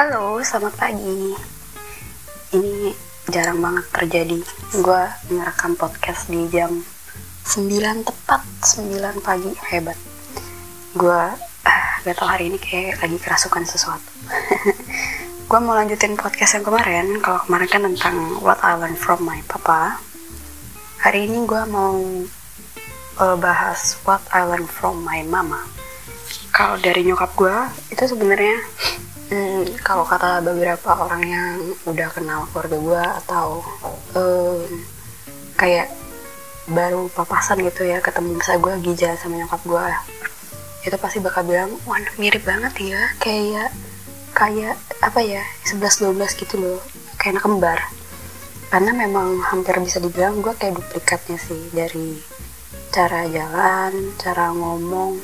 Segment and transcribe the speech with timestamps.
[0.00, 1.36] Halo, selamat pagi.
[2.56, 2.88] Ini
[3.28, 4.40] jarang banget terjadi.
[4.80, 6.72] Gue ngerekam podcast di jam
[7.44, 8.40] 9 tepat,
[8.80, 9.52] 9 pagi.
[9.60, 10.00] Hebat.
[10.96, 11.36] Gue
[11.68, 14.08] ah, gak tau hari ini kayak lagi kerasukan sesuatu.
[15.52, 17.20] gue mau lanjutin podcast yang kemarin.
[17.20, 20.00] Kalau kemarin kan tentang what I learned from my papa.
[21.04, 22.00] Hari ini gue mau
[23.20, 25.60] uh, bahas what I learned from my mama.
[26.56, 27.56] Kalau dari nyokap gue,
[27.92, 28.56] itu sebenarnya
[29.30, 31.54] Hmm, kalau kata beberapa orang yang
[31.86, 33.62] udah kenal keluarga gue atau
[34.18, 34.66] um,
[35.54, 35.86] kayak
[36.66, 39.86] baru papasan gitu ya ketemu masa gue gija sama nyokap gue
[40.86, 43.70] itu pasti bakal bilang wah mirip banget ya kayak
[44.34, 46.80] kayak apa ya 11-12 gitu loh
[47.20, 47.80] kayak anak kembar.
[48.70, 52.16] Karena memang hampir bisa dibilang gue kayak duplikatnya sih dari
[52.90, 55.20] cara jalan cara ngomong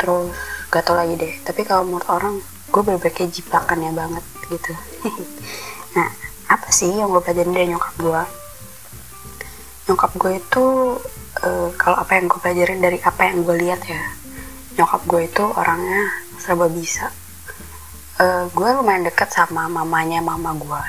[0.00, 0.34] terus
[0.72, 1.34] gak tau lagi deh.
[1.46, 4.72] Tapi kalau menurut orang gue kayak jiplakannya banget gitu.
[5.90, 6.06] Nah
[6.50, 8.22] apa sih yang gue pelajarin dari nyokap gue
[9.90, 10.64] nyokap gue itu
[11.42, 14.02] uh, kalau apa yang gue pelajarin dari apa yang gue lihat ya
[14.78, 16.02] nyokap gue itu orangnya
[16.38, 17.10] serba bisa.
[18.22, 20.82] Uh, gue lumayan deket sama mamanya mama gue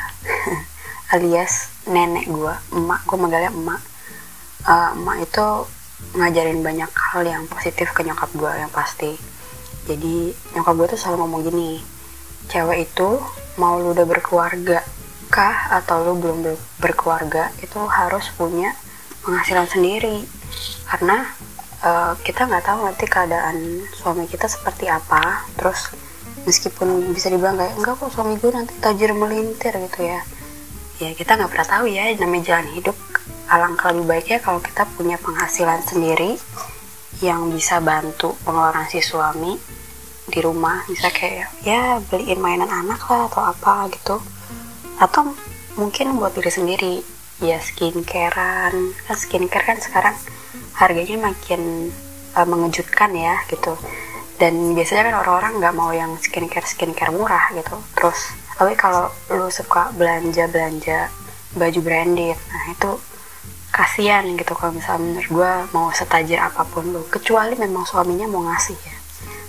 [1.17, 3.81] alias nenek gue emak gue manggilnya emak.
[4.65, 5.45] Uh, emak itu
[6.17, 9.17] ngajarin banyak hal yang positif ke nyokap gue yang pasti
[9.91, 10.15] jadi
[10.55, 11.71] nyokap gue tuh selalu ngomong gini
[12.47, 13.19] cewek itu
[13.59, 14.83] mau lu udah berkeluarga
[15.31, 16.43] kah atau lu belum
[16.83, 18.75] berkeluarga itu harus punya
[19.23, 20.27] penghasilan sendiri.
[20.83, 21.23] Karena
[21.87, 25.95] uh, kita nggak tahu nanti keadaan suami kita seperti apa terus
[26.43, 30.19] meskipun bisa dibilang kayak enggak kok suami gue nanti tajir melintir gitu ya.
[30.99, 32.97] Ya kita nggak pernah tahu ya namanya jalan hidup.
[33.47, 36.35] Alangkah lebih baiknya kalau kita punya penghasilan sendiri
[37.23, 39.59] yang bisa bantu pengeluaran si suami
[40.31, 44.15] di rumah bisa kayak ya beliin mainan anak lah atau apa gitu.
[44.97, 45.35] Atau
[45.75, 46.95] mungkin buat diri sendiri.
[47.43, 48.95] Ya skincarean.
[48.95, 50.15] Kan skincare kan sekarang
[50.77, 51.91] harganya makin
[52.39, 53.75] uh, mengejutkan ya gitu.
[54.39, 57.75] Dan biasanya kan orang-orang nggak mau yang skincare skincare murah gitu.
[57.97, 61.09] Terus tapi kalau lu suka belanja belanja
[61.57, 62.91] baju branded nah itu
[63.73, 68.45] kasihan gitu kalau misalnya menurut gue mau setajir apa pun lo kecuali memang suaminya mau
[68.45, 68.95] ngasih ya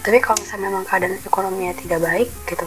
[0.03, 2.67] tapi kalau misalnya memang keadaan ekonominya tidak baik gitu.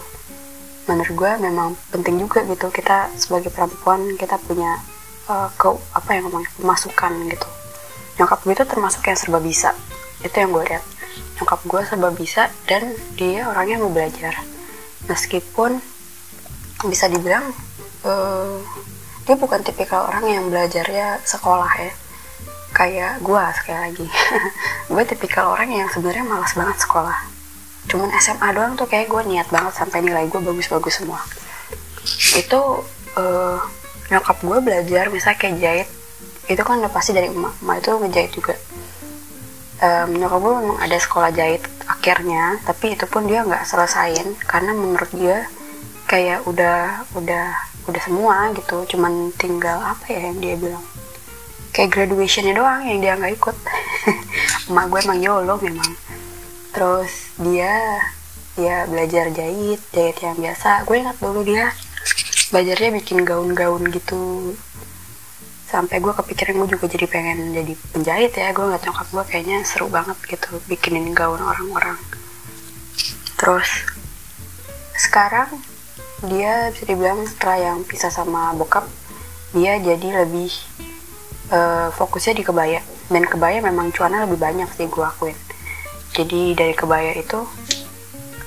[0.87, 2.71] Menurut gue memang penting juga gitu.
[2.71, 4.79] Kita sebagai perempuan kita punya
[5.27, 7.47] uh, ke apa yang ngomongnya pemasukan gitu.
[8.15, 9.75] Nyokap gue itu termasuk yang serba bisa.
[10.23, 10.83] Itu yang gue lihat.
[11.35, 14.39] Nyokap gue serba bisa dan dia orangnya mau belajar.
[15.11, 15.83] Meskipun
[16.87, 17.51] bisa dibilang
[18.07, 18.63] uh,
[19.27, 21.93] dia bukan tipikal orang yang belajarnya sekolah ya
[22.75, 24.07] kayak gue sekali lagi.
[24.91, 27.15] Gue tipikal orang yang sebenarnya malas banget sekolah.
[27.87, 31.23] Cuman SMA doang tuh kayak gue niat banget sampai nilai gue bagus-bagus semua.
[32.35, 32.83] Itu
[33.15, 33.57] uh,
[34.11, 35.89] nyokap gue belajar misalnya kayak jahit.
[36.51, 37.55] Itu kan udah pasti dari emak.
[37.63, 38.55] Emak itu ngejahit juga.
[39.79, 44.71] Um, nyokap gue memang ada sekolah jahit akhirnya tapi itu pun dia nggak selesain karena
[44.71, 45.45] menurut dia
[46.09, 47.45] kayak udah udah
[47.87, 48.83] udah semua gitu.
[48.91, 50.85] Cuman tinggal apa ya yang dia bilang
[51.75, 53.55] kayak graduationnya doang yang dia nggak ikut.
[54.71, 55.91] Emak gue emang yolo memang.
[56.71, 57.99] Terus dia
[58.55, 60.87] ya belajar jahit jahit yang biasa.
[60.87, 61.75] Gue ingat dulu dia
[62.55, 64.55] belajarnya bikin gaun-gaun gitu.
[65.67, 68.55] Sampai gue kepikiran gue juga jadi pengen jadi penjahit ya.
[68.55, 71.99] Gue nggak nyokap gue kayaknya seru banget gitu bikinin gaun orang-orang.
[73.35, 73.67] Terus
[74.95, 75.51] sekarang
[76.31, 78.87] dia bisa dibilang setelah yang pisah sama bokap
[79.51, 80.47] dia jadi lebih
[81.51, 82.81] uh, fokusnya di kebaya.
[83.09, 85.37] Dan kebaya memang cuannya lebih banyak sih gue akuin.
[86.15, 87.43] Jadi dari kebaya itu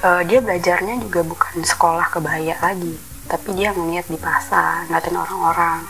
[0.02, 2.96] uh, dia belajarnya juga bukan sekolah kebaya lagi
[3.28, 5.84] tapi dia ngeliat di pasar ngeliatin orang-orang.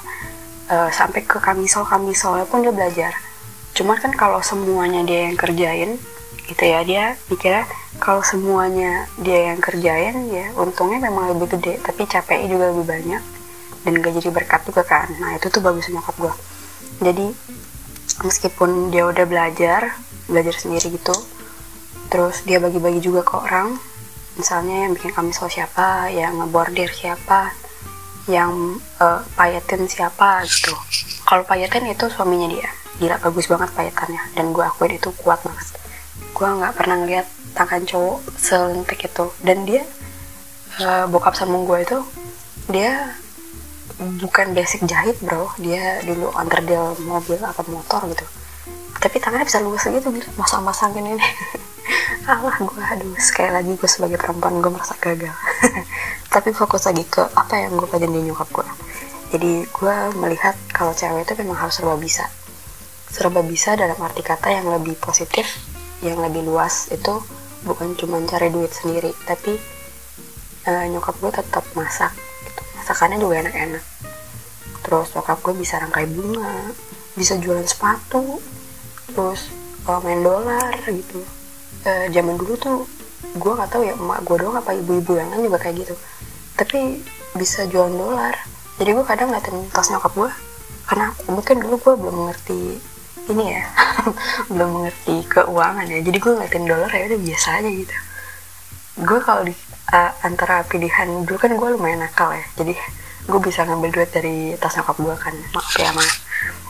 [0.69, 3.15] Uh, sampai ke kamisol kamisolnya pun dia belajar.
[3.73, 5.97] Cuman kan kalau semuanya dia yang kerjain
[6.45, 7.65] gitu ya dia mikirnya
[8.01, 13.23] kalau semuanya dia yang kerjain ya untungnya memang lebih gede tapi capeknya juga lebih banyak
[13.85, 15.09] dan gak jadi berkat juga kan.
[15.21, 16.35] Nah itu tuh bagus nyokap gue
[16.99, 17.33] jadi
[18.27, 19.95] meskipun dia udah belajar
[20.27, 21.15] belajar sendiri gitu
[22.09, 23.79] terus dia bagi-bagi juga ke orang
[24.39, 27.53] misalnya yang bikin kamisol siapa yang ngebordir siapa
[28.29, 30.77] yang uh, payetin siapa gitu.
[31.25, 32.69] Kalau payetin itu suaminya dia.
[33.01, 34.23] Gila bagus banget payetannya.
[34.37, 35.67] Dan gue akuin itu kuat banget.
[36.37, 39.33] Gue nggak pernah ngeliat tangan cowok selentik itu.
[39.41, 39.83] Dan dia
[40.85, 41.99] uh, bokap sambung gue itu
[42.69, 43.17] dia
[43.99, 45.51] bukan basic jahit bro.
[45.59, 48.25] Dia dulu underdeal mobil atau motor gitu.
[48.99, 51.29] Tapi tangannya bisa luas gitu gitu masang-masangin ini.
[52.31, 53.15] Allah gue aduh.
[53.19, 55.35] Sekali lagi gue sebagai perempuan gue merasa gagal.
[56.35, 58.67] Tapi fokus lagi ke apa yang gue pelajari di nyokap gue
[59.29, 62.25] jadi gue melihat kalau cewek itu memang harus serba bisa.
[63.13, 65.45] Serba bisa dalam arti kata yang lebih positif
[66.03, 67.19] yang lebih luas itu
[67.67, 69.59] bukan cuma cari duit sendiri tapi
[70.71, 72.15] uh, nyokap gue tetap masak
[72.47, 72.63] gitu.
[72.79, 73.83] masakannya juga enak-enak
[74.89, 76.73] terus nyokap gue bisa rangkai bunga
[77.13, 78.41] bisa jualan sepatu
[79.13, 79.53] terus
[79.85, 81.21] uh, main dolar gitu.
[81.85, 82.79] Uh, zaman dulu tuh
[83.37, 85.95] gue nggak tahu ya emak gue doang apa ibu-ibu yang lain juga kayak gitu.
[86.55, 87.03] Tapi
[87.37, 88.35] bisa jualan dolar.
[88.79, 90.31] Jadi gue kadang ngeliatin tas nyokap gue
[90.89, 92.81] karena mungkin dulu gue belum mengerti
[93.29, 93.65] ini ya
[94.55, 95.99] belum mengerti keuangan ya.
[96.01, 97.97] Jadi gue ngeliatin dolar ya udah biasa aja gitu.
[99.03, 99.55] Gue kalau di
[99.93, 102.47] uh, antara pilihan dulu kan gue lumayan nakal ya.
[102.55, 102.73] Jadi
[103.29, 105.35] gue bisa ngambil duit dari tas nyokap gue kan.
[105.53, 106.11] Maaf ya mah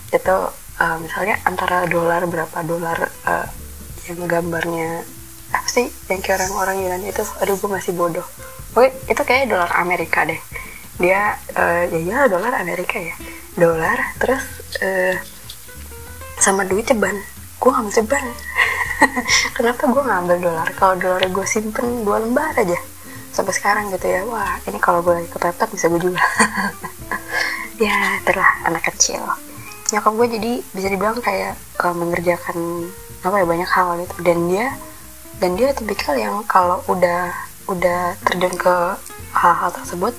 [0.08, 0.36] itu
[0.82, 3.46] uh, misalnya antara dolar berapa dolar uh,
[4.10, 5.06] yang gambarnya
[5.54, 8.26] apa sih yang kayak orang-orang Yunani itu aduh gue masih bodoh.
[8.74, 10.40] Oke itu kayak dolar Amerika deh.
[10.98, 13.14] Dia uh, ya ya dolar Amerika ya.
[13.54, 14.42] Dolar terus
[14.82, 15.14] uh,
[16.42, 17.14] sama duit ceban
[17.58, 18.22] gue ngambil ceban
[19.58, 20.68] kenapa gue ngambil dolar?
[20.78, 22.78] Kalau dolar gue simpen dua lembar aja
[23.32, 24.24] sampai sekarang gitu ya.
[24.26, 26.22] Wah ini kalau gue lagi kepepet bisa gue juga.
[27.78, 29.22] Ya itulah anak kecil.
[29.94, 32.90] Nyokap gue jadi bisa dibilang kayak uh, mengerjakan
[33.22, 34.14] apa ya banyak hal gitu.
[34.26, 34.74] Dan dia
[35.38, 37.30] dan dia tipikal yang kalau udah
[37.70, 38.74] udah terjun ke
[39.30, 40.10] hal-hal tersebut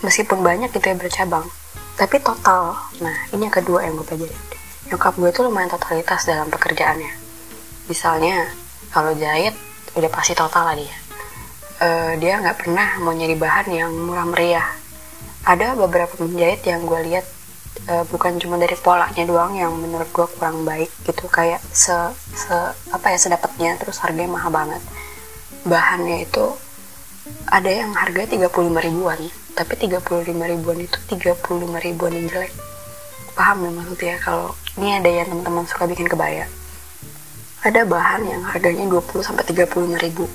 [0.00, 1.44] meskipun banyak gitu ya bercabang.
[2.00, 4.32] Tapi total nah ini yang kedua yang gue pelajari
[4.92, 7.12] nyokap gue tuh lumayan totalitas dalam pekerjaannya.
[7.92, 8.48] Misalnya
[8.88, 9.52] kalau jahit
[9.96, 10.92] udah pasti total lah dia
[11.82, 14.68] uh, dia nggak pernah mau nyari bahan yang murah meriah.
[15.42, 17.26] Ada beberapa penjahit yang gue lihat
[17.90, 21.94] uh, bukan cuma dari polanya doang yang menurut gue kurang baik gitu kayak se,
[22.38, 22.54] se
[22.94, 24.82] apa ya sedapatnya terus harganya mahal banget.
[25.66, 26.54] Bahannya itu
[27.50, 29.20] ada yang harganya 35 ribuan
[29.52, 31.42] tapi 35 ribuan itu 35
[31.82, 32.54] ribuan yang jelek.
[33.32, 34.14] Paham ya maksudnya?
[34.22, 36.46] Kalau ini ada yang teman-teman suka bikin kebaya.
[37.62, 40.26] Ada bahan yang harganya 20 sampai 35 ribu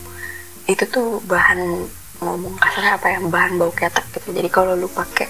[0.68, 1.88] itu tuh bahan
[2.20, 4.36] ngomong kasarnya apa ya bahan bau ketek gitu.
[4.36, 5.28] Jadi kalau lu pakai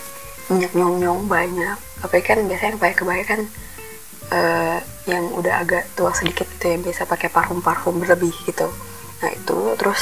[0.49, 3.41] minyak nyong nyong banyak tapi kan biasanya yang pakai kebaya kan
[4.31, 8.65] uh, yang udah agak tua sedikit gitu yang biasa pakai parfum parfum berlebih gitu.
[9.21, 10.01] Nah itu terus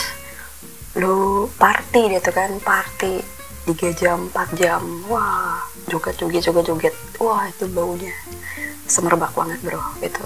[0.96, 3.20] lu party dia tuh kan party
[3.66, 4.82] 3 jam 4 jam.
[5.10, 5.60] Wah
[5.90, 8.14] joget joget joget joget wah itu baunya
[8.86, 9.82] semerbak banget bro.
[10.00, 10.24] Itu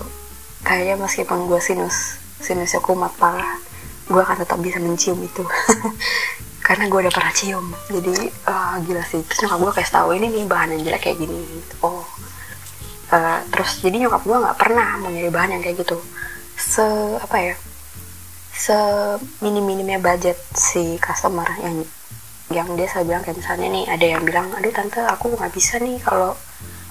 [0.68, 3.69] kayaknya meskipun gue sinus sinusnya kumat parah
[4.10, 5.46] gue akan tetap bisa mencium itu.
[6.66, 7.66] Karena gue udah pernah cium.
[7.88, 9.22] Jadi uh, gila sih.
[9.26, 11.40] Terus nyokap gue kayak tahu ini nih bahan yang jelek kayak gini.
[11.86, 12.04] Oh.
[13.10, 15.98] Uh, terus jadi nyokap gue nggak pernah mau nyari bahan yang kayak gitu.
[16.58, 16.86] Se
[17.22, 17.56] apa ya
[18.60, 18.76] se
[19.40, 21.80] minim minimnya budget si customer yang
[22.52, 25.80] yang dia selalu bilang kayak misalnya nih ada yang bilang aduh tante aku nggak bisa
[25.80, 26.36] nih kalau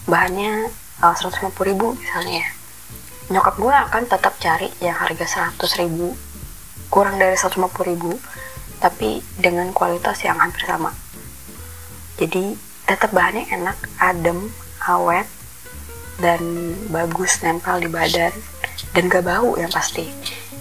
[0.09, 0.73] bahannya
[1.05, 2.49] uh, seratus puluh ribu misalnya ya.
[3.29, 6.17] Nyokap gue akan tetap cari yang harga seratus ribu
[6.89, 8.13] kurang dari seratus lima puluh ribu
[8.79, 10.95] tapi dengan kualitas yang hampir sama.
[12.19, 12.55] Jadi
[12.89, 14.49] tetap bahannya enak adem
[14.89, 15.29] awet
[16.19, 16.41] dan
[16.91, 18.35] bagus nempel di badan
[18.97, 20.09] dan gak bau yang pasti.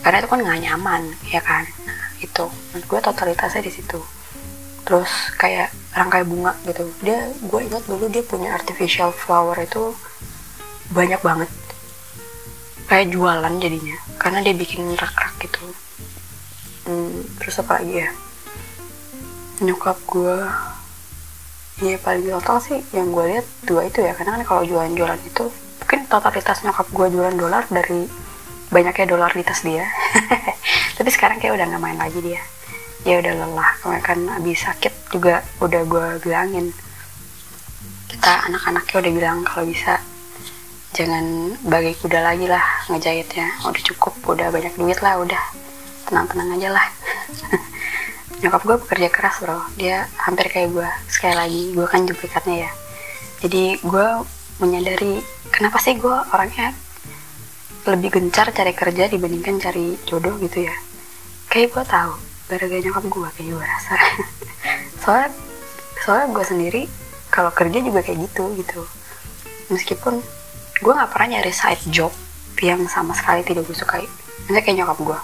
[0.04, 1.66] Karena itu kan nggak nyaman ya kan?
[2.22, 3.98] Itu menurut gue totalitasnya di situ.
[4.86, 6.86] Terus kayak rangkai bunga gitu.
[7.02, 9.96] Dia gue ingat dulu dia punya artificial flower itu
[10.94, 11.50] banyak banget.
[12.86, 13.98] Kayak jualan jadinya.
[14.22, 15.74] Karena dia bikin rak-rak gitu
[16.88, 18.10] hmm, terus apa lagi ya?
[19.62, 20.38] Nyokap gue
[21.78, 24.16] ya paling total sih yang gue lihat dua itu ya.
[24.16, 25.46] Karena kan kalau jualan-jualan itu
[25.84, 28.08] mungkin totalitas nyokap gue jualan dolar dari
[28.72, 29.86] banyaknya dolar di tas dia.
[30.98, 32.42] Tapi sekarang kayak udah nggak main lagi dia.
[33.04, 33.72] Ya udah lelah.
[33.84, 36.72] Karena kan abis sakit juga udah gue bilangin.
[38.08, 40.00] Kita anak-anaknya udah bilang kalau bisa
[40.96, 43.68] jangan bagi kuda lagi lah ngejahitnya.
[43.68, 45.67] Udah cukup udah banyak duit lah udah
[46.08, 46.88] tenang-tenang aja lah.
[48.42, 49.60] Nyokap gue bekerja keras bro.
[49.76, 52.72] Dia hampir kayak gue sekali lagi gue kan juplikatnya ya.
[53.44, 54.08] Jadi gue
[54.64, 55.20] menyadari
[55.52, 56.72] kenapa sih gue orangnya
[57.88, 60.76] lebih gencar cari kerja dibandingkan cari jodoh gitu ya.
[61.52, 62.14] Kayak gue tahu
[62.48, 63.96] gara-gara nyokap gue kayak gue rasa.
[65.04, 65.30] Soalnya
[66.08, 66.82] soalnya gue sendiri
[67.28, 68.82] kalau kerja juga kayak gitu gitu.
[69.68, 70.24] Meskipun
[70.80, 72.16] gue nggak pernah nyari side job
[72.64, 74.08] yang sama sekali tidak gue sukai.
[74.48, 75.20] Misalnya kayak nyokap gue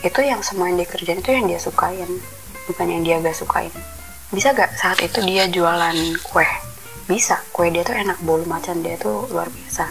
[0.00, 2.08] itu yang semua yang dia kerjain itu yang dia sukain
[2.70, 3.72] bukan yang dia gak sukain.
[4.30, 6.46] Bisa gak saat itu dia jualan kue?
[7.10, 9.90] Bisa kue dia tuh enak bolu macan dia tuh luar biasa.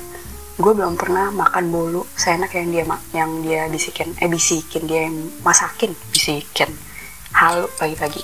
[0.55, 2.83] Gue belum pernah makan bolu seenak yang dia
[3.15, 6.71] yang dia bisikin eh bisikin dia yang masakin bisikin.
[7.35, 8.23] Halu pagi-pagi.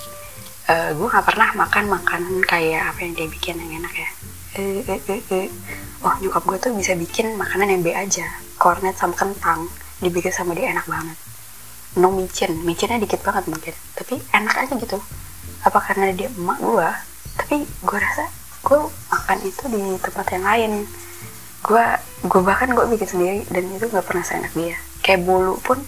[0.66, 4.10] Uh, gue nggak pernah makan makanan kayak apa yang dia bikin yang enak ya.
[4.56, 5.48] Eh, eh, eh, eh.
[6.02, 8.26] oh nyokap gue tuh bisa bikin makanan yang B aja.
[8.56, 9.68] Kornet sama kentang
[10.00, 11.25] dibikin sama dia enak banget
[11.96, 13.74] no micin micinnya dikit banget mungkin.
[13.96, 14.98] Tapi enak aja gitu.
[15.64, 16.90] Apa karena dia emak gue
[17.36, 18.24] tapi gue rasa
[18.64, 18.78] gue
[19.12, 20.72] makan itu di tempat yang lain.
[21.62, 21.84] Gue
[22.26, 24.74] gue bahkan gue bikin sendiri dan itu gak pernah seenak dia.
[25.04, 25.78] Kayak bolu pun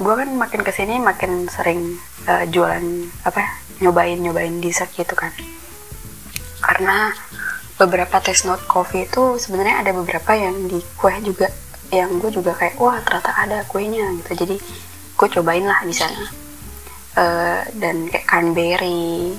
[0.00, 2.82] gue kan makin ke sini makin sering uh, jualan
[3.28, 3.44] apa
[3.82, 5.34] nyobain nyobain dessert gitu kan.
[6.62, 7.12] Karena
[7.76, 11.50] beberapa test note coffee itu sebenarnya ada beberapa yang di kue juga.
[11.92, 14.46] Yang gue juga kayak wah ternyata ada kuenya gitu.
[14.46, 14.56] Jadi
[15.22, 16.26] gue cobain lah di sana
[17.14, 19.30] uh, dan kayak cranberry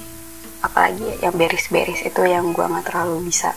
[0.64, 3.52] apalagi ya, yang beris-beris itu yang gue nggak terlalu bisa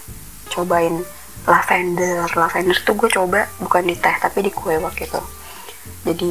[0.50, 1.06] cobain.
[1.47, 5.23] Lavender lavender tuh gue coba bukan di teh tapi di kue waktu itu.
[6.02, 6.30] Jadi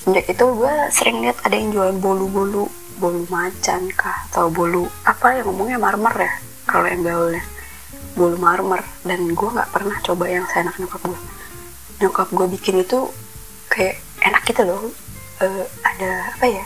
[0.00, 2.64] sejak itu gue sering lihat ada yang jualan bolu-bolu
[2.96, 6.32] bolu macan kah atau bolu apa yang ngomongnya marmer ya
[6.64, 7.44] kalau yang gaulnya.
[8.16, 11.20] Bolu marmer dan gue nggak pernah coba yang seenak nyokap gue
[12.00, 13.12] nyokap gue bikin itu
[13.68, 14.80] kayak enak gitu loh
[15.44, 16.64] uh, ada apa ya?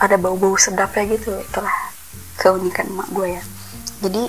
[0.00, 1.76] Ada bau-bau sedapnya gitu itulah
[2.40, 3.42] keunikan emak gue ya.
[4.00, 4.24] Jadi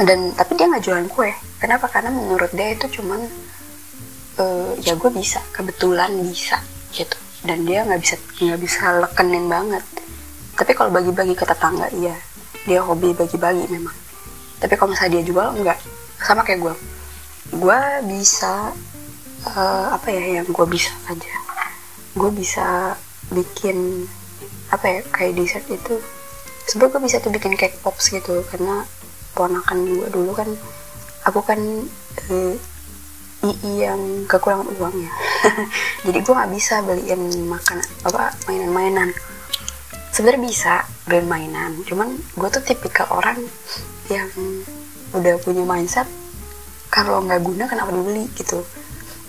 [0.00, 1.30] dan tapi dia nggak jualan kue.
[1.60, 1.86] Kenapa?
[1.92, 3.20] Karena menurut dia itu cuman
[4.40, 6.56] uh, ya gue bisa kebetulan bisa
[6.96, 7.16] gitu.
[7.44, 9.84] Dan dia nggak bisa nggak bisa lekenin banget.
[10.56, 12.16] Tapi kalau bagi-bagi ke tetangga iya.
[12.64, 13.96] Dia hobi bagi-bagi memang.
[14.60, 15.80] Tapi kalau misalnya dia jual enggak
[16.20, 16.74] sama kayak gue
[17.50, 18.70] gue bisa
[19.56, 21.30] uh, apa ya yang gue bisa aja
[22.16, 22.98] gue bisa
[23.30, 24.06] bikin
[24.70, 25.98] apa ya kayak dessert itu.
[26.66, 28.86] Sebenernya gue bisa tuh bikin cake pops gitu karena
[29.34, 30.48] ponakan gue dulu kan
[31.26, 31.60] aku kan
[32.30, 32.54] uh,
[33.40, 35.12] ii yang kekurangan uang ya
[36.04, 39.10] jadi gue nggak bisa beliin makan apa mainan-mainan.
[40.10, 40.74] Sebenarnya bisa
[41.06, 43.38] beliin mainan cuman gue tuh tipikal orang
[44.10, 44.30] yang
[45.10, 46.06] udah punya mindset
[46.90, 48.62] kalau nggak guna kenapa dibeli gitu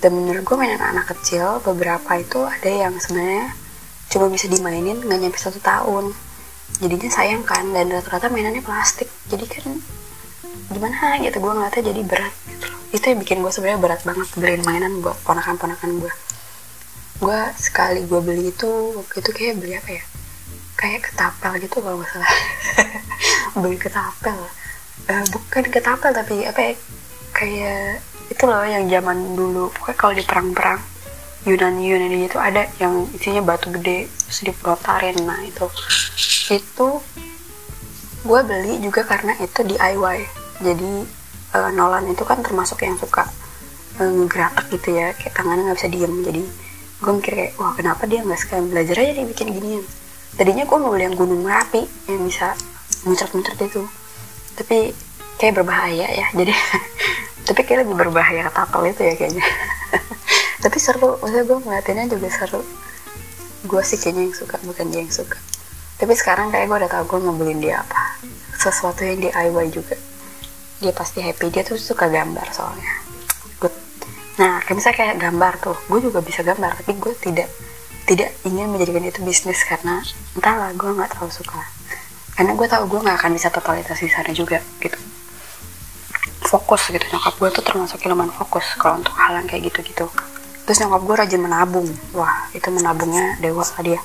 [0.02, 3.54] dan menurut gue mainan anak kecil beberapa itu ada yang sebenarnya
[4.10, 6.10] cuma bisa dimainin nggak nyampe satu tahun.
[6.82, 9.06] Jadinya sayang kan dan rata-rata mainannya plastik.
[9.30, 9.78] Jadi kan
[10.74, 12.66] gimana gitu gue ngeliatnya jadi berat gitu.
[12.90, 16.12] Itu yang bikin gue sebenarnya berat banget beliin mainan buat ponakan-ponakan gue
[17.22, 18.66] gue sekali gue beli itu
[18.98, 20.04] waktu itu kayak beli apa ya?
[20.74, 22.32] Kayak ketapel gitu kalau nggak salah.
[23.62, 24.38] Beli ketapel.
[25.06, 26.74] Uh, bukan ketapel tapi apa ya?
[27.30, 29.68] Kayak itu loh yang zaman dulu.
[29.76, 30.80] Pokoknya kalau di perang-perang
[31.44, 35.68] Yunani Yunani itu ada yang isinya batu gede terus diprotarin nah itu.
[36.48, 37.04] Itu
[38.22, 40.18] gue beli juga karena itu DIY
[40.62, 40.92] jadi
[41.58, 43.26] uh, Nolan itu kan termasuk yang suka
[43.98, 45.12] uh, ngegeratak gitu ya.
[45.18, 46.14] Kayak tangannya nggak bisa diem.
[46.24, 46.42] Jadi
[47.02, 49.84] gue mikir kayak wah kenapa dia nggak sekalian belajar aja dia bikin ginian.
[50.32, 52.54] Tadinya gue mau beli yang gunung merapi yang bisa
[53.04, 53.82] muncrat-muncrat itu.
[54.56, 54.94] Tapi
[55.42, 56.26] kayak berbahaya ya.
[56.30, 56.54] Jadi
[57.42, 59.44] tapi kayak lebih berbahaya ketapel itu ya kayaknya.
[60.62, 61.18] Tapi seru.
[61.18, 62.62] Maksudnya gue ngeliatinnya juga seru.
[63.66, 65.38] Gue sih kayaknya yang suka bukan dia yang suka.
[65.98, 68.22] Tapi sekarang kayak gue udah tau gue mau dia apa.
[68.62, 69.98] Sesuatu yang DIY juga.
[70.78, 71.50] Dia pasti happy.
[71.50, 72.94] Dia tuh suka gambar soalnya.
[73.58, 73.74] Good.
[74.38, 75.76] Nah kayak misalnya kayak gambar tuh.
[75.90, 77.50] Gue juga bisa gambar tapi gue tidak
[78.06, 79.98] tidak ingin menjadikan itu bisnis karena
[80.38, 81.58] entahlah gue nggak terlalu suka.
[82.38, 85.11] Karena gue tau gue nggak akan bisa totalitas di sana juga gitu
[86.52, 87.00] fokus gitu.
[87.00, 90.04] Nyokap gue tuh termasuk lumayan fokus kalau untuk hal yang kayak gitu-gitu.
[90.68, 91.88] Terus nyokap gue rajin menabung.
[92.12, 94.00] Wah itu menabungnya dewa lah dia.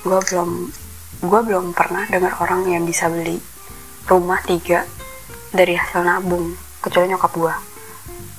[0.00, 0.72] Gue belum
[1.20, 3.36] gue belum pernah dengar orang yang bisa beli
[4.08, 4.88] rumah tiga
[5.52, 7.54] dari hasil nabung kecuali nyokap gue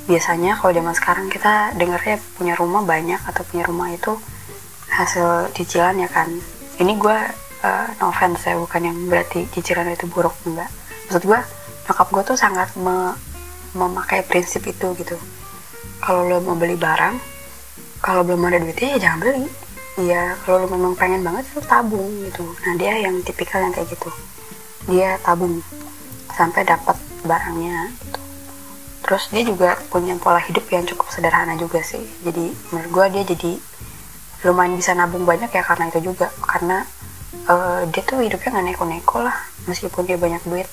[0.08, 4.16] biasanya kalau zaman sekarang kita dengarnya punya rumah banyak atau punya rumah itu
[4.88, 6.32] hasil cicilan ya kan.
[6.80, 7.18] Ini gue
[7.68, 10.72] uh, no offense ya bukan yang berarti cicilan itu buruk enggak.
[11.12, 11.40] Maksud gue
[11.92, 12.72] nyokap gue tuh sangat
[13.78, 15.14] memakai prinsip itu gitu.
[16.02, 17.38] Kalau lo mau beli barang
[18.02, 19.46] kalau belum ada duitnya ya jangan beli.
[19.98, 22.46] Iya kalau lo memang pengen banget itu tabung gitu.
[22.66, 24.10] Nah dia yang tipikal yang kayak gitu.
[24.90, 25.62] Dia tabung
[26.34, 28.20] sampai dapat barangnya gitu.
[29.08, 32.02] Terus dia juga punya pola hidup yang cukup sederhana juga sih.
[32.22, 33.52] Jadi menurut gue dia jadi
[34.46, 36.30] lumayan bisa nabung banyak ya karena itu juga.
[36.46, 36.86] Karena
[37.50, 40.70] uh, dia tuh hidupnya nggak neko-neko lah meskipun dia banyak duit.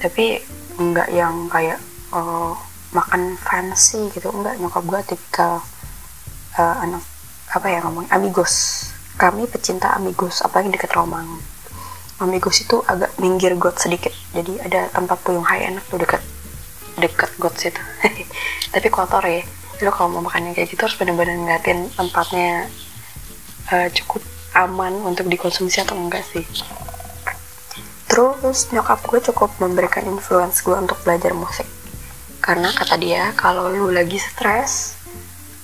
[0.00, 0.40] Tapi
[0.80, 1.78] nggak yang kayak
[2.12, 2.54] uh,
[2.92, 4.28] makan fancy gitu.
[4.30, 5.64] Enggak nyokap gue tipikal
[6.60, 7.02] uh, anak
[7.52, 8.86] apa ya ngomong amigos.
[9.16, 11.52] Kami pecinta amigos apalagi deket Romang
[12.22, 14.14] amigos itu agak minggir got sedikit.
[14.30, 16.22] Jadi ada tempat puyung high enak tuh deket
[16.96, 17.82] deket got situ.
[18.72, 19.42] Tapi kotor ya.
[19.82, 22.70] Lo kalau mau makannya kayak gitu harus bener-bener ngeliatin tempatnya
[23.74, 24.22] uh, cukup
[24.54, 26.46] aman untuk dikonsumsi atau enggak sih.
[28.06, 31.66] Terus nyokap gue cukup memberikan influence gue untuk belajar musik
[32.42, 34.98] karena kata dia kalau lu lagi stres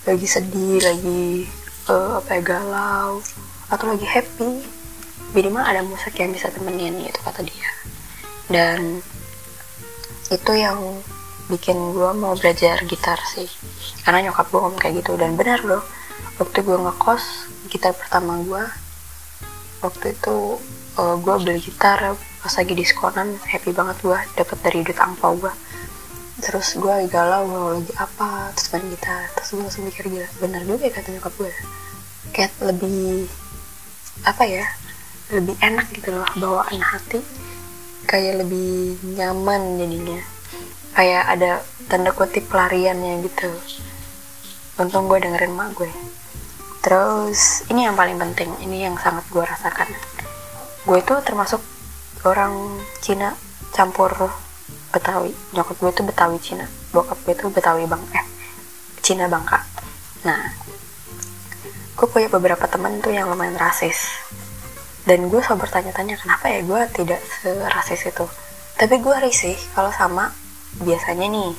[0.07, 1.51] lagi sedih lagi
[1.91, 3.19] uh, apa ya galau
[3.69, 4.63] atau lagi happy
[5.37, 7.71] minimal ada musik yang bisa temenin gitu kata dia.
[8.49, 9.05] Dan
[10.33, 10.81] itu yang
[11.53, 13.49] bikin gue mau belajar gitar sih.
[14.07, 15.85] Karena nyokap gue ngomong kayak gitu dan benar loh
[16.39, 18.63] waktu gue ngekos gitar pertama gue
[19.83, 20.63] waktu itu
[20.95, 25.35] uh, eh, gue beli gitar pas lagi diskonan happy banget gue dapet dari duit angpau
[25.35, 25.53] gue
[26.39, 30.63] terus gue galau gue lagi apa terus main gitar terus gue langsung mikir gila benar
[30.63, 31.53] juga ya kata nyokap gue
[32.31, 33.27] kayak lebih
[34.23, 34.67] apa ya
[35.29, 37.21] lebih enak gitu loh bawaan hati.
[38.09, 40.21] Kayak lebih nyaman jadinya.
[40.97, 41.51] Kayak ada
[41.93, 43.53] tanda kutip pelariannya gitu.
[44.81, 45.93] Untung gue dengerin mak gue
[46.79, 49.93] terus ini yang paling penting ini yang sangat gue rasakan.
[50.89, 51.61] Gue itu termasuk
[52.25, 53.37] orang Cina
[53.77, 54.09] campur
[54.95, 55.33] Betawi.
[55.55, 56.67] Nyokap gue itu Betawi Cina.
[56.93, 58.27] Bokap gue itu Betawi bang eh
[59.05, 59.65] Cina Bangka.
[60.25, 60.53] Nah
[61.99, 64.09] gue punya beberapa temen tuh yang lumayan rasis.
[65.09, 68.25] Dan gue selalu bertanya-tanya kenapa ya gue tidak serasis itu?
[68.77, 70.31] Tapi gue risih kalau sama
[70.85, 71.57] biasanya nih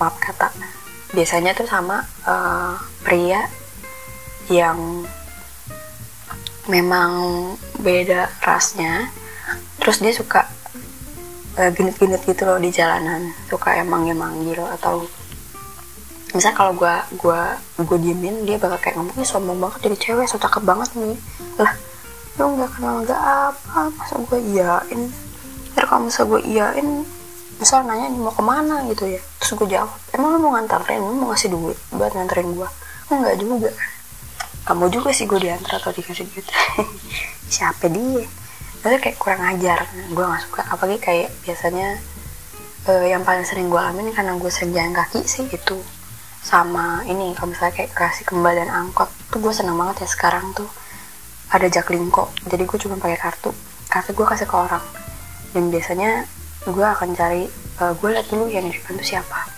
[0.00, 0.50] maaf kata
[1.14, 2.74] biasanya tuh sama uh,
[3.06, 3.46] pria
[4.50, 5.06] yang
[6.66, 7.12] memang
[7.78, 9.10] beda rasnya.
[9.78, 10.50] Terus dia suka
[11.56, 13.32] genit-genit gitu loh di jalanan.
[13.48, 15.08] Suka emang manggil atau
[16.36, 20.36] misal kalau gue gua gue diemin dia bakal kayak ngomongnya sombong banget jadi cewek so
[20.36, 21.16] cakep banget nih.
[21.56, 21.72] Lah
[22.36, 25.00] lu nggak kenal nggak apa masa gue iyain?
[25.72, 26.88] Terus kalau misal gue iyain
[27.56, 28.84] misal nanya mau ke mana?
[28.92, 29.20] gitu ya.
[29.40, 31.00] Terus gue jawab emang lo mau nganterin?
[31.00, 32.68] Lo mau ngasih duit buat nganterin gue
[33.08, 33.70] enggak juga.
[34.68, 36.44] Kamu juga sih gue diantar atau dikasih duit.
[37.54, 38.45] Siapa dia
[38.86, 39.82] Maksudnya kayak kurang ajar
[40.14, 40.62] gue gak suka.
[40.70, 41.98] Apalagi kayak biasanya
[42.86, 45.82] uh, yang paling sering gue alamin karena gue sering jalan kaki sih itu
[46.38, 47.34] sama ini.
[47.34, 50.70] Kalau misalnya kayak kasih kembalian angkot tuh gue seneng banget ya sekarang tuh.
[51.50, 53.50] Ada jaklingko jadi gue cuma pakai kartu.
[53.90, 54.86] Kartu gue kasih ke orang.
[55.50, 56.22] Dan biasanya
[56.70, 57.50] gue akan cari
[57.82, 59.50] uh, gue lihat dulu yang di depan tuh siapa.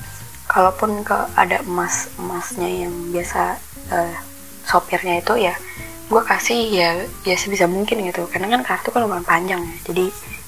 [0.49, 3.61] Kalaupun ke ada emas emasnya yang biasa
[3.93, 4.17] uh,
[4.64, 5.53] sopirnya itu ya
[6.09, 6.90] gue kasih ya
[7.29, 8.25] ya sebisa mungkin gitu.
[8.33, 10.05] Karena kan kartu kan lumayan panjang ya jadi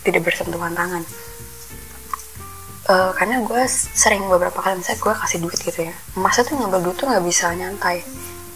[0.08, 1.04] tidak bersentuhan tangan.
[2.90, 6.80] Uh, karena gue sering beberapa kali misalnya gue kasih duit gitu ya emasnya tuh ngambil
[6.90, 8.00] duit tuh nggak bisa nyantai.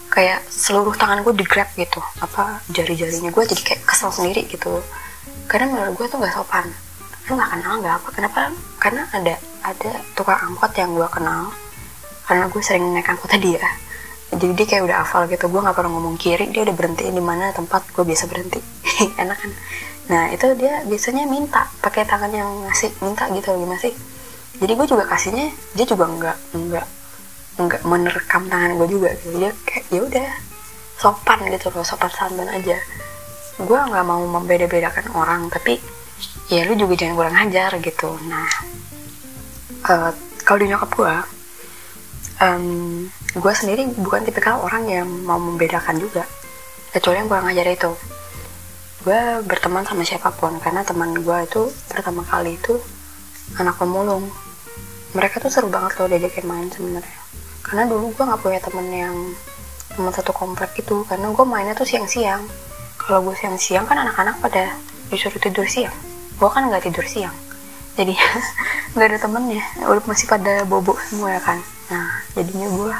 [0.09, 4.81] Kayak seluruh tangan gue di grab gitu apa jari-jarinya gue jadi kayak kesel sendiri gitu.
[5.45, 6.65] Karena menurut gue tuh nggak sopan.
[7.29, 8.41] Lu nggak kenal nggak apa kenapa?
[8.81, 11.53] Karena ada ada tukang angkot yang gue kenal.
[12.25, 13.84] Karena gue sering naik angkotnya dia
[14.33, 17.21] jadi dia kayak udah hafal gitu gue nggak pernah ngomong kiri dia udah berhenti di
[17.21, 18.59] mana tempat gue biasa berhenti.
[19.21, 19.51] Enak kan?
[20.09, 23.93] Nah itu dia biasanya minta pakai tangan yang ngasih minta gitu gimana sih
[24.59, 26.87] jadi gue juga kasihnya dia juga nggak nggak
[27.55, 29.35] nggak menerkam tangan gue juga gitu.
[29.39, 30.29] Dia kayak ya udah
[30.95, 32.79] sopan gitu loh sopan santun aja.
[33.59, 35.79] Gue nggak mau membeda-bedakan orang tapi
[36.47, 38.09] ya lu juga jangan kurang ajar gitu.
[38.31, 38.47] Nah
[39.91, 40.11] uh,
[40.47, 41.15] kalau di nyokap gue
[42.39, 42.65] um,
[43.35, 46.23] gue sendiri bukan tipikal orang yang mau membedakan juga.
[46.95, 47.91] Kecuali yang kurang ajar itu.
[49.03, 52.79] Gue berteman sama siapa pun karena teman gue itu pertama kali itu
[53.59, 54.31] anak pemulung.
[55.11, 57.19] Mereka tuh seru banget loh diajakin main sebenarnya.
[57.59, 59.15] Karena dulu gue nggak punya temen yang
[59.91, 62.47] teman satu komplek itu karena gue mainnya tuh siang-siang.
[62.95, 64.79] Kalau gue siang-siang kan anak-anak pada
[65.11, 65.93] disuruh tidur siang.
[66.39, 67.35] Gue kan nggak tidur siang.
[67.99, 68.15] Jadi
[68.95, 69.63] nggak ada temennya.
[69.91, 71.59] Udah masih pada bobo semua ya kan.
[71.91, 72.95] Nah jadinya gue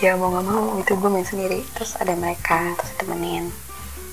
[0.00, 1.60] ya mau nggak mau itu gue main sendiri.
[1.76, 3.52] Terus ada mereka terus temenin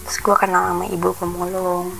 [0.07, 1.91] terus gue kenal sama ibu pemulung.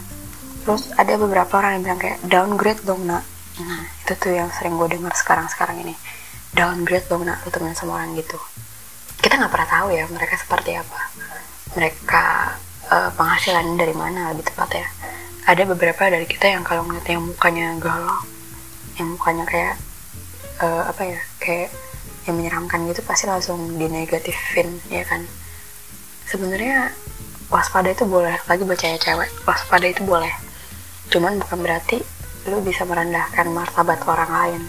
[0.64, 3.24] Terus ada beberapa orang yang bilang kayak downgrade dong nak.
[3.60, 5.96] Nah itu tuh yang sering gue dengar sekarang sekarang ini.
[6.56, 8.40] Downgrade dong nak lu temen sama orang gitu.
[9.20, 11.00] Kita nggak pernah tahu ya mereka seperti apa.
[11.76, 12.24] Mereka
[12.92, 14.88] uh, penghasilan dari mana lebih tepat ya
[15.48, 18.20] ada beberapa dari kita yang kalau ngeliat yang mukanya galau
[19.00, 19.76] yang mukanya kayak
[20.60, 21.70] uh, apa ya kayak
[22.28, 25.24] yang menyeramkan gitu pasti langsung dinegatifin ya kan?
[26.28, 26.92] Sebenarnya
[27.48, 30.32] waspada itu boleh lagi buat cewek-cewek waspada itu boleh.
[31.08, 32.04] Cuman bukan berarti
[32.52, 34.64] lu bisa merendahkan martabat orang lain.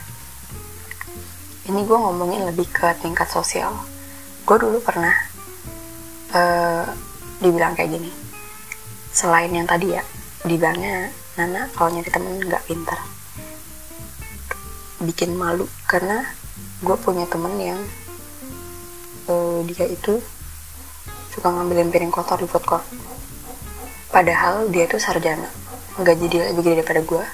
[1.68, 3.74] Ini gue ngomongin lebih ke tingkat sosial.
[4.46, 5.12] Gue dulu pernah
[6.32, 6.86] uh,
[7.42, 8.10] dibilang kayak gini.
[9.10, 10.02] Selain yang tadi ya
[10.46, 12.98] dibilangnya Nana kalau nyari temen nggak pintar
[14.98, 16.26] bikin malu karena
[16.78, 17.80] gue punya temen yang
[19.26, 20.22] uh, dia itu
[21.34, 22.62] suka ngambilin piring kotor di food
[24.14, 25.50] padahal dia itu sarjana
[25.98, 27.24] gaji dia lebih gede daripada gue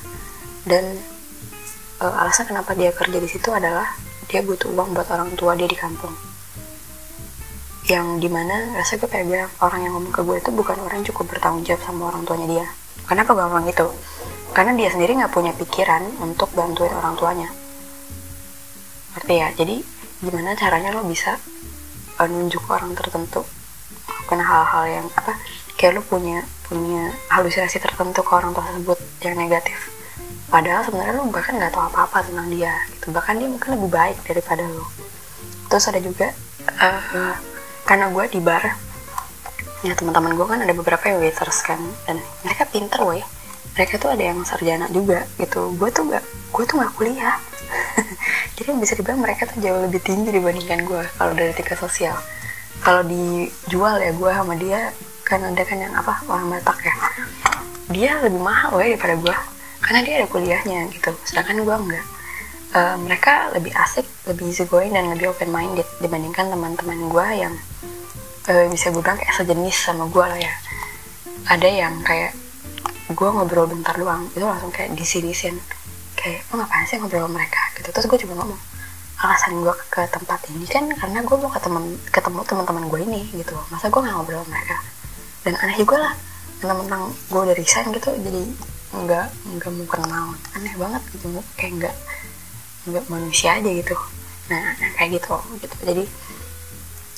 [0.65, 0.85] dan
[2.01, 3.85] uh, alasan kenapa dia kerja di situ adalah
[4.33, 6.17] dia butuh uang buat orang tua dia di kampung.
[7.85, 11.05] Yang di mana rasa gue kayak bilang orang yang ngomong ke gue itu bukan orang
[11.05, 12.67] yang cukup bertanggung jawab sama orang tuanya dia.
[13.05, 13.93] Gue ngomong gitu?
[14.57, 17.49] Karena dia sendiri nggak punya pikiran untuk bantuin orang tuanya
[19.15, 19.49] ngerti ya?
[19.55, 19.77] Jadi
[20.21, 21.39] gimana caranya lo bisa
[22.19, 23.47] uh, nunjuk orang tertentu?
[24.27, 25.39] Karena hal-hal yang apa
[25.79, 29.93] kayak lo punya punya halusinasi tertentu ke orang tersebut yang negatif.
[30.49, 33.11] Padahal sebenarnya lo bahkan nggak tahu apa-apa tentang dia gitu.
[33.11, 34.87] Bahkan dia mungkin lebih baik daripada lo.
[35.69, 36.31] Terus ada juga
[36.81, 37.35] uh,
[37.85, 38.65] karena gue di bar
[39.85, 41.81] ya teman-teman gue kan ada beberapa yang waiters kan.
[42.09, 43.25] Dan mereka pinter weh
[43.75, 45.75] mereka tuh ada yang sarjana juga gitu.
[45.75, 47.37] Gue tuh gak gue tuh gak kuliah.
[48.57, 52.15] Jadi bisa dibilang mereka tuh jauh lebih tinggi dibandingkan gue kalau dari tingkat sosial.
[52.83, 56.95] Kalau dijual ya gue sama dia kan ada kan yang apa orang Batak ya.
[57.91, 59.37] Dia lebih mahal weh daripada gue
[59.85, 61.11] karena dia ada kuliahnya gitu.
[61.27, 62.07] Sedangkan gue enggak
[62.75, 67.55] uh, mereka lebih asik lebih easy going dan lebih open minded dibandingkan teman-teman gue yang
[68.51, 70.55] uh, bisa gue bilang kayak sejenis sama gue lah ya.
[71.49, 72.35] Ada yang kayak
[73.13, 74.25] gue ngobrol bentar doang.
[74.33, 75.61] Itu langsung kayak disinisin.
[76.17, 77.63] Kayak lo ngapain sih ngobrol sama mereka?
[77.77, 77.89] Gitu.
[77.93, 78.61] Terus gue juga ngomong
[79.25, 83.55] alasan gue ke tempat ini kan karena gue mau ketemu ketemu teman-teman gue ini gitu.
[83.69, 84.77] Masa gue nggak ngobrol sama mereka?
[85.45, 86.15] Dan aneh juga lah
[86.65, 88.43] tentang gue udah resign gitu jadi
[88.95, 89.27] nggak
[89.59, 90.27] nggak mau kenal.
[90.57, 91.27] Aneh banget gitu
[91.61, 91.95] kayak nggak
[92.89, 93.97] nggak manusia aja gitu.
[94.49, 94.61] Nah
[94.97, 95.77] kayak gitu gitu.
[95.85, 96.05] Jadi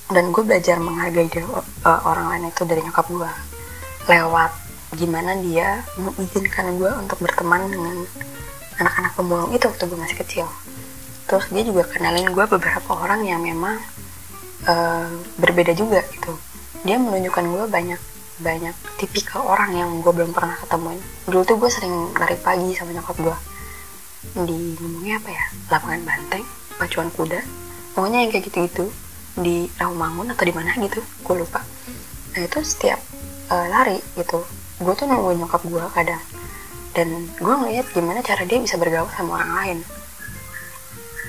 [0.07, 3.31] dan gue belajar menghargai dia, uh, orang lain itu dari nyokap gue
[4.07, 4.53] lewat
[4.97, 8.09] gimana dia mengizinkan gue untuk berteman dengan
[8.81, 10.47] anak-anak pemulung itu waktu gue masih kecil.
[11.29, 13.77] Terus dia juga kenalin gue beberapa orang yang memang
[14.65, 16.33] uh, berbeda juga gitu.
[16.83, 18.01] Dia menunjukkan gue banyak
[18.37, 21.01] banyak tipikal orang yang gue belum pernah ketemuin.
[21.29, 23.37] Dulu tuh gue sering lari pagi sama nyokap gue
[24.45, 25.45] di ngomongnya apa ya?
[25.73, 26.45] Lapangan banteng
[26.81, 27.41] pacuan kuda.
[27.97, 28.87] Pokoknya yang kayak gitu-gitu.
[29.37, 31.61] Di Rawamangun atau di mana gitu gue lupa.
[32.33, 33.01] Nah itu setiap
[33.53, 34.41] uh, lari gitu
[34.77, 36.23] gue tuh nungguin nyokap gue kadang.
[36.97, 39.79] Dan gue ngeliat gimana cara dia bisa bergaul sama orang lain.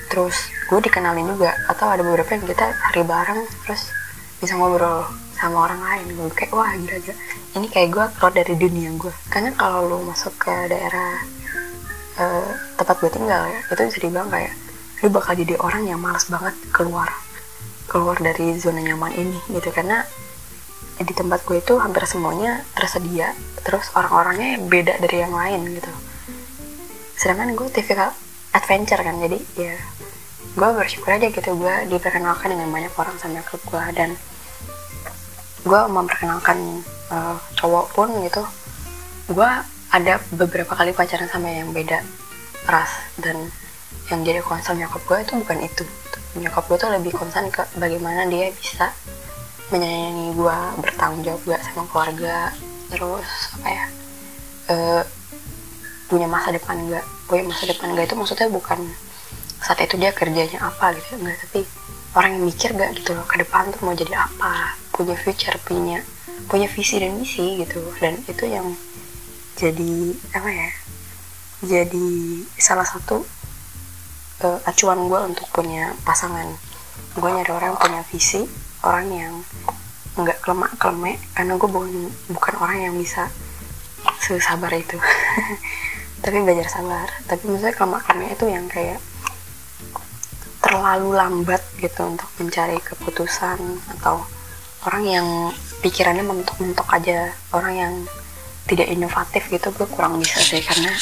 [0.08, 0.36] Terus
[0.68, 3.92] gue dikenalin juga atau ada beberapa yang kita hari bareng terus
[4.40, 5.04] bisa ngobrol
[5.36, 6.06] sama orang lain.
[6.16, 7.16] Gue kayak wah gila gila.
[7.60, 11.20] Ini kayak gue keluar dari dunia gue karena kalau lo masuk ke daerah
[12.20, 14.52] uh, tempat gue tinggal ya itu bisa dibilang kayak
[14.98, 17.08] lu bakal jadi orang yang males banget keluar.
[17.88, 19.68] Keluar dari zona nyaman ini gitu.
[19.72, 20.04] Karena
[20.98, 25.92] di tempat gue itu hampir semuanya tersedia terus orang-orangnya beda dari yang lain gitu.
[27.14, 28.10] Sedangkan gue tipikal
[28.54, 29.74] adventure kan jadi ya
[30.58, 34.10] gue bersyukur aja gitu gue diperkenalkan dengan banyak orang sama klub gue dan
[35.62, 36.82] gue memperkenalkan
[37.12, 38.42] uh, cowok pun gitu
[39.28, 39.50] gue
[39.92, 42.00] ada beberapa kali pacaran sama yang beda
[42.68, 43.48] ras dan
[44.08, 45.84] yang jadi concern nyokap gue itu bukan itu.
[46.40, 48.92] Nyokap gue tuh lebih concern ke bagaimana dia bisa
[49.68, 52.52] menyayangi gue bertanggung jawab gak sama keluarga.
[52.88, 53.28] Terus
[53.60, 53.84] apa ya
[54.72, 55.02] uh,
[56.08, 58.80] punya masa depan gak punya masa depan gak itu maksudnya bukan
[59.60, 61.36] saat itu dia kerjanya apa gitu enggak.
[61.44, 61.60] Tapi
[62.16, 66.00] orang yang mikir gak gitu loh ke depan tuh mau jadi apa punya future punya
[66.48, 67.84] punya visi dan misi gitu.
[68.00, 68.72] Dan itu yang
[69.58, 70.70] jadi apa ya
[71.58, 72.08] jadi
[72.56, 73.26] salah satu
[74.46, 76.46] uh, acuan gue untuk punya pasangan.
[77.18, 78.46] Gue nyari orang yang punya visi
[78.84, 79.34] orang yang
[80.18, 81.18] nggak kelemak kelemek.
[81.34, 81.92] Karena gue bukan
[82.30, 83.30] bukan orang yang bisa
[84.22, 84.98] sesabar itu.
[86.22, 87.06] Tapi belajar sabar.
[87.26, 88.98] Tapi misalnya kelemak kelemek itu yang kayak
[90.58, 93.58] terlalu lambat gitu untuk mencari keputusan
[93.98, 94.26] atau
[94.84, 95.26] orang yang
[95.80, 97.32] pikirannya mentok-mentok aja.
[97.54, 97.94] Orang yang
[98.68, 100.60] tidak inovatif gitu gue kurang bisa sih.
[100.60, 100.92] Karena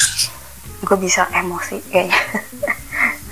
[0.77, 2.21] gue bisa emosi kayaknya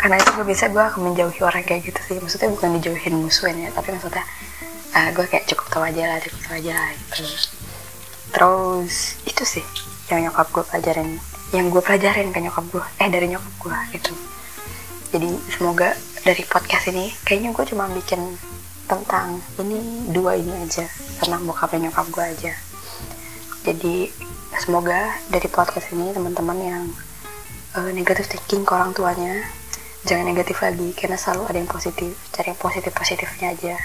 [0.06, 2.22] karena itu gue bisa gue akan menjauhi orang kayak gitu sih.
[2.22, 4.22] Maksudnya bukan dijauhin musuhnya tapi maksudnya
[4.94, 6.90] uh, gue kayak cukup tahu aja lah cukup tahu aja lah.
[6.94, 7.26] Gitu
[8.30, 9.66] terus itu sih
[10.14, 11.18] yang nyokap gue pelajarin.
[11.50, 14.14] Yang gue pelajarin ke nyokap gue eh dari nyokap gue gitu.
[15.10, 18.22] Jadi semoga dari podcast ini kayaknya gue cuma bikin
[18.86, 20.86] tentang ini dua ini aja
[21.18, 22.54] tentang bokap dan nyokap gue aja.
[23.66, 24.14] Jadi
[24.54, 26.84] semoga dari podcast ini teman-teman yang
[27.74, 29.65] uh, negatif thinking ke orang tuanya
[30.06, 33.76] jangan negatif lagi karena selalu ada yang positif cari yang positif positifnya aja.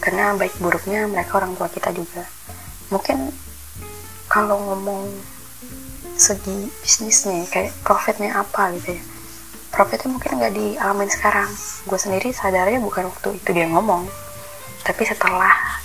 [0.00, 2.28] Karena baik buruknya mereka orang tua kita juga.
[2.92, 3.32] Mungkin
[4.28, 5.08] kalau ngomong
[6.20, 9.02] segi bisnisnya kayak profitnya apa gitu ya.
[9.72, 11.48] Profitnya mungkin nggak dialamin sekarang.
[11.88, 14.04] Gue sendiri sadarnya bukan waktu itu dia ngomong.
[14.84, 15.80] Tapi setelah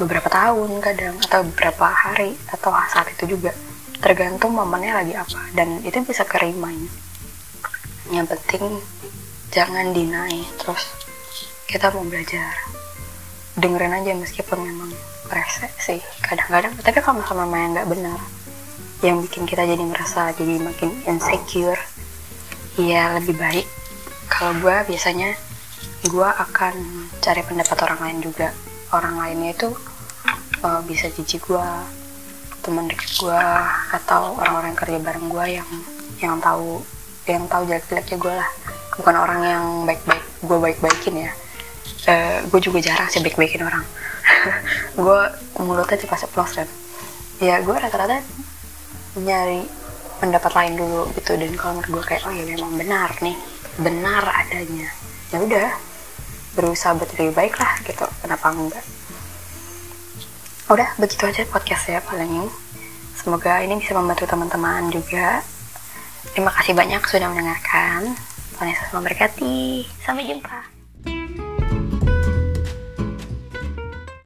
[0.00, 3.52] beberapa tahun kadang atau beberapa hari atau saat itu juga
[4.00, 5.40] tergantung momennya lagi apa.
[5.52, 6.40] Dan itu bisa ke
[8.10, 8.78] yang penting
[9.50, 10.84] jangan deny terus
[11.66, 12.54] kita mau belajar.
[13.56, 14.90] Dengerin aja meskipun memang
[15.32, 16.76] rese sih kadang-kadang.
[16.78, 18.20] Tapi kalau misalnya memang nggak benar
[19.04, 21.80] yang bikin kita jadi merasa jadi makin insecure
[22.78, 23.66] ya lebih baik.
[24.30, 25.32] Kalau gue biasanya
[26.06, 26.74] gue akan
[27.24, 28.48] cari pendapat orang lain juga.
[28.94, 29.74] Orang lainnya itu
[30.62, 31.66] uh, bisa cici gue
[32.62, 33.42] teman dekat gue
[33.94, 35.70] atau orang-orang kerja bareng gue yang
[36.18, 36.82] yang tahu
[37.26, 38.48] yang tahu jelek-jeleknya gue lah.
[38.96, 41.30] Bukan orang yang baik-baik gue baik-baikin ya.
[42.06, 43.82] Uh, gue juga jarang sih baik-baikin orang.
[44.98, 45.20] Gue
[45.58, 46.68] mulutnya cepat ceplos kan
[47.36, 48.24] ya gue rata-rata
[49.20, 49.60] nyari
[50.20, 51.36] pendapat lain dulu gitu.
[51.36, 53.36] Dan kalau menurut gue kayak oh ya memang benar nih.
[53.76, 54.88] Benar adanya.
[55.32, 55.68] Ya udah
[56.56, 58.06] berusaha buat lebih baik lah gitu.
[58.24, 58.84] Kenapa enggak?
[60.72, 62.48] Udah begitu aja podcast saya paling
[63.16, 65.44] semoga ini bisa membantu teman-teman juga
[66.34, 68.16] Terima kasih banyak sudah mendengarkan.
[68.56, 69.84] Tuhan Yesus memberkati.
[70.00, 70.58] Sampai jumpa.